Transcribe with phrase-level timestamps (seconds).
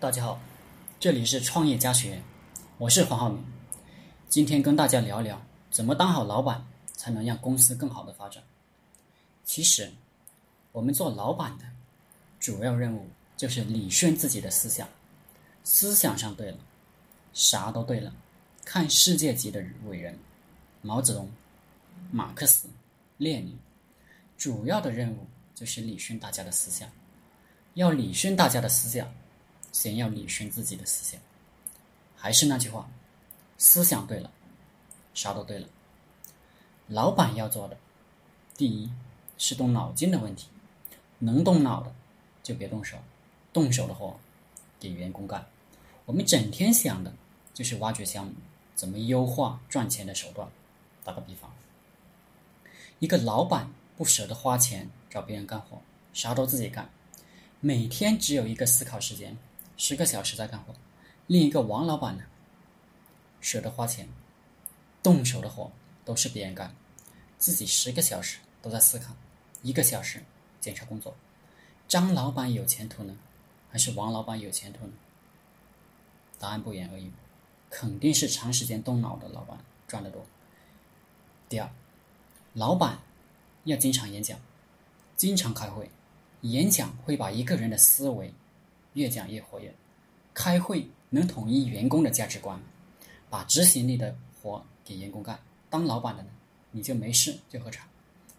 [0.00, 0.40] 大家好，
[0.98, 2.22] 这里是创业家学院，
[2.78, 3.44] 我是黄浩明。
[4.30, 5.38] 今天跟大家聊聊
[5.70, 8.42] 怎么当好老板，才能让公司更好的发展。
[9.44, 9.92] 其实，
[10.72, 11.66] 我们做老板的
[12.38, 14.88] 主要任务就是理顺自己的思想，
[15.64, 16.56] 思想上对了，
[17.34, 18.10] 啥都对了。
[18.64, 20.18] 看世界级的伟人，
[20.80, 21.30] 毛泽东、
[22.10, 22.70] 马克思、
[23.18, 23.58] 列宁，
[24.38, 26.88] 主要的任务就是理顺大家的思想。
[27.74, 29.06] 要理顺大家的思想。
[29.72, 31.20] 先要理顺自己的思想，
[32.16, 32.88] 还是那句话，
[33.58, 34.30] 思想对了，
[35.14, 35.68] 啥都对了。
[36.88, 37.76] 老板要做的，
[38.56, 38.90] 第一
[39.38, 40.48] 是动脑筋的问题，
[41.18, 41.94] 能动脑的
[42.42, 42.98] 就别动手，
[43.52, 44.18] 动手的活
[44.78, 45.46] 给员工干。
[46.04, 47.12] 我们整天想的
[47.54, 48.32] 就是挖掘项目，
[48.74, 50.48] 怎么优化赚钱的手段。
[51.04, 51.50] 打个比方，
[52.98, 55.80] 一个老板不舍得花钱找别人干活，
[56.12, 56.90] 啥都自己干，
[57.60, 59.38] 每天只有一个思考时间。
[59.80, 60.74] 十个小时在干活，
[61.26, 62.24] 另一个王老板呢，
[63.40, 64.06] 舍得花钱，
[65.02, 65.72] 动手的活
[66.04, 66.76] 都是别人干，
[67.38, 69.16] 自己十个小时都在思考，
[69.62, 70.22] 一个小时
[70.60, 71.16] 检查工作。
[71.88, 73.16] 张老板有前途呢，
[73.70, 74.92] 还是王老板有前途呢？
[76.38, 77.10] 答案不言而喻，
[77.70, 79.56] 肯定是长时间动脑的老板
[79.88, 80.26] 赚得多。
[81.48, 81.70] 第二，
[82.52, 82.98] 老板
[83.64, 84.38] 要经常演讲，
[85.16, 85.90] 经常开会，
[86.42, 88.34] 演讲会把一个人的思维。
[88.94, 89.74] 越讲越活跃，
[90.34, 92.60] 开会能统一员工的价值观，
[93.28, 95.38] 把执行力的活给员工干。
[95.68, 96.28] 当老板的呢，
[96.72, 97.86] 你就没事就喝茶，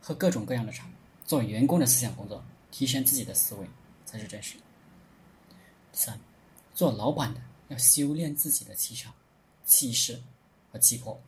[0.00, 0.86] 喝各种各样的茶，
[1.24, 3.66] 做员工的思想工作，提升自己的思维
[4.04, 4.56] 才是真实。
[5.92, 6.20] 三，
[6.74, 9.12] 做老板的要修炼自己的气场、
[9.64, 10.20] 气势
[10.70, 11.20] 和气魄，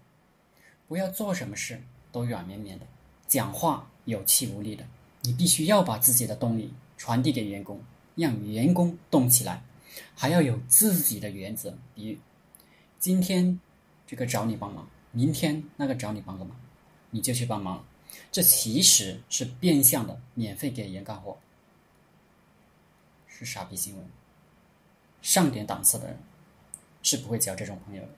[0.87, 2.87] 不要做什么事都软绵绵的，
[3.27, 4.85] 讲话有气无力的。
[5.23, 7.83] 你必须要把自己的动力传递给员工。
[8.19, 9.63] 让员工动起来，
[10.15, 11.79] 还要有自己的原则。
[11.95, 12.19] 比如，
[12.99, 13.59] 今天
[14.07, 16.55] 这个找你帮忙，明天那个找你帮个忙，
[17.11, 17.85] 你就去帮忙了。
[18.33, 21.39] 这其实是变相的免费给人干活，
[23.29, 24.05] 是傻逼行为。
[25.23, 26.19] 上点档次的人
[27.03, 28.09] 是不会交这种朋友的。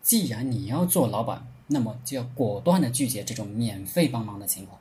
[0.00, 4.78] 既然你要做老板，那么就要果断的拒绝这种免费帮忙的情况。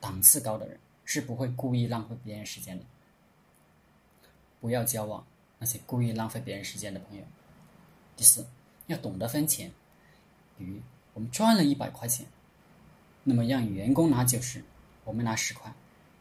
[0.00, 2.84] 档次高的人是不会故意浪费别人时间的。
[4.66, 5.24] 不要交往
[5.60, 7.22] 那些故意浪费别人时间的朋友。
[8.16, 8.44] 第四，
[8.88, 9.70] 要懂得分钱。
[10.58, 10.80] 比如
[11.14, 12.26] 我们赚了一百块钱，
[13.22, 14.64] 那么让员工拿九十，
[15.04, 15.72] 我们拿十块，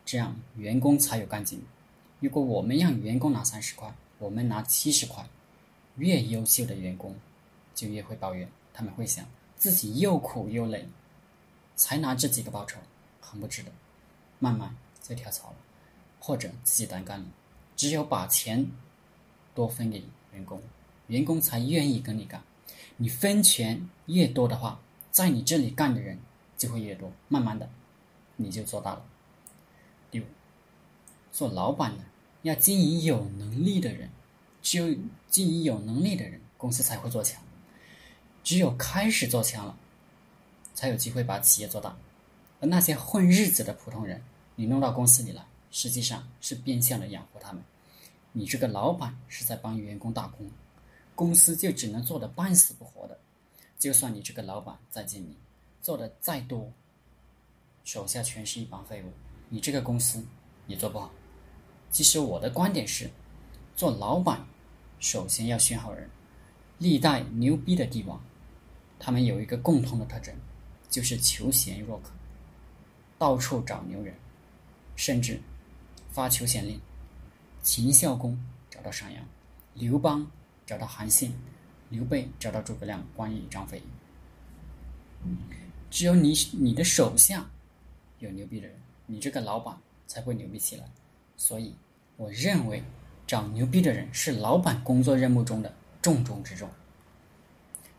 [0.06, 1.59] 这样员工才有干劲。
[2.19, 5.27] 如果我们让员工拿三十块，我们拿七十块，
[5.95, 7.16] 越优秀的员工
[7.73, 9.25] 就越会抱怨，他们会想
[9.56, 10.88] 自己又苦又累，
[11.75, 12.79] 才拿这几个报酬，
[13.19, 13.72] 很不值得，
[14.38, 15.56] 慢慢就跳槽了，
[16.19, 17.25] 或者自己单干了。
[17.75, 18.66] 只有把钱
[19.53, 20.03] 多分给
[20.34, 20.62] 员工，
[21.08, 22.41] 员工才愿意跟你干。
[22.97, 24.80] 你分钱越多的话，
[25.12, 26.18] 在你这里干的人
[26.58, 27.69] 就会越多，慢慢的
[28.38, 29.06] 你就做大了。
[30.09, 30.24] 第五，
[31.31, 32.03] 做老板的
[32.44, 34.09] 要经营有能力的人，
[34.62, 34.97] 只有
[35.30, 37.42] 经营有能力的人，公司才会做强。
[38.44, 39.78] 只有开始做强了，
[40.74, 41.97] 才有机会把企业做大。
[42.62, 44.24] 而那些混日子的普通人，
[44.56, 45.44] 你弄到公司里来。
[45.78, 47.62] 实际上是变相的养活他们，
[48.31, 50.50] 你这个老板是在帮员工打工，
[51.13, 53.19] 公司就只能做的半死不活的。
[53.78, 55.36] 就算你这个老板再精明，
[55.81, 56.72] 做的再多，
[57.84, 59.12] 手下全是一帮废物，
[59.50, 60.25] 你这个公司
[60.66, 61.12] 也做不好。
[61.92, 63.09] 其实我的观点是，
[63.75, 64.47] 做老板
[65.02, 66.09] 首先要选好人。
[66.78, 68.24] 历代牛逼的帝王，
[68.97, 70.34] 他们有一个共同的特征，
[70.90, 72.12] 就是求贤若渴，
[73.18, 74.16] 到处找牛人，
[74.96, 75.38] 甚至。
[76.16, 76.80] 发求贤令，
[77.62, 79.16] 秦孝公找到商鞅，
[79.74, 80.26] 刘邦
[80.66, 81.36] 找到韩信，
[81.90, 83.84] 刘备找到诸葛亮、关羽、张飞。
[85.92, 87.46] 只有你你的手下
[88.20, 89.78] 有牛逼的人，你这个老板
[90.08, 90.90] 才会牛逼起来。
[91.36, 91.75] 所以，
[92.16, 92.81] 我认为
[93.28, 96.69] 找牛逼的人是老板工作任务中的重中之重。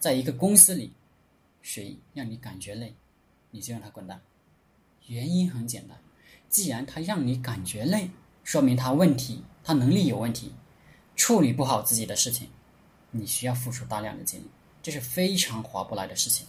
[0.00, 0.90] 在一个公司里，
[1.60, 2.94] 谁让你感觉累，
[3.50, 4.18] 你就让他滚蛋。
[5.06, 5.98] 原因很简单。
[6.48, 8.10] 既然他让你感觉累，
[8.44, 10.52] 说明他问题，他能力有问题，
[11.14, 12.48] 处理不好自己的事情，
[13.10, 14.50] 你需要付出大量的精力，
[14.82, 16.46] 这是非常划不来的事情。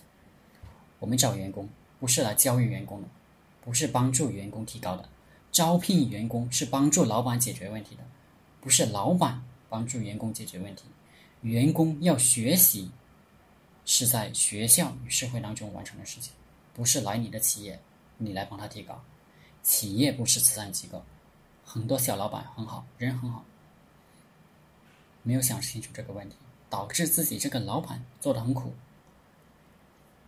[1.00, 1.68] 我们找员工
[2.00, 3.08] 不是来教育员工的，
[3.62, 5.10] 不是帮助员工提高的，
[5.52, 8.04] 招聘员工是帮助老板解决问题的，
[8.62, 10.86] 不是老板帮助员工解决问题。
[11.42, 12.90] 员工要学习，
[13.86, 16.34] 是在学校与社会当中完成的事情，
[16.74, 17.80] 不是来你的企业，
[18.18, 19.04] 你来帮他提高。
[19.68, 21.04] 企业不是慈善机构，
[21.66, 23.44] 很多小老板很好，人很好。
[25.24, 26.38] 没有想清楚这个问题，
[26.70, 28.74] 导致自己这个老板做的很苦。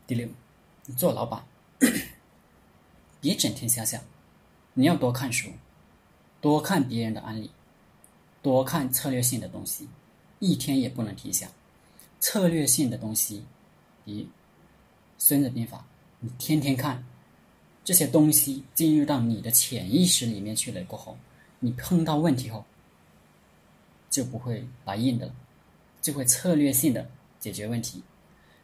[0.05, 0.27] 第六，
[0.97, 1.41] 做老板，
[3.21, 4.03] 别整天瞎想，
[4.73, 5.49] 你要多看书，
[6.41, 7.49] 多看别人的案例，
[8.41, 9.87] 多看策略性的东西，
[10.39, 11.47] 一天也不能停下。
[12.19, 13.45] 策略性的东西，
[14.03, 14.25] 比
[15.17, 15.77] 《孙子兵法》，
[16.19, 17.05] 你天天看，
[17.89, 21.17] 这些东西进入到你的潜意识里面去了过后，
[21.59, 22.63] 你碰到问题后，
[24.11, 25.33] 就不会来硬的了，
[25.99, 27.09] 就会策略性的
[27.39, 28.03] 解决问题。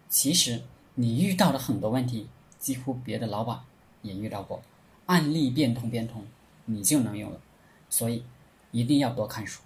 [0.10, 0.62] 其实。
[0.98, 2.30] 你遇到的很多问题，
[2.60, 3.60] 几乎别的老板
[4.02, 4.62] 也遇到过，
[5.08, 6.24] 案例变通变通，
[6.64, 7.42] 你就能用了。
[7.90, 8.24] 所以
[8.72, 9.62] 一定要多看书。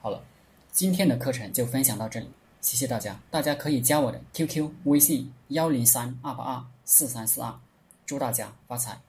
[0.00, 0.22] 好了，
[0.70, 2.28] 今天的课程就分享到这里，
[2.62, 3.20] 谢谢大家。
[3.30, 7.60] 大家可以加我的 QQ 微信幺零三二八二四三四二，
[8.06, 9.05] 祝大家发财。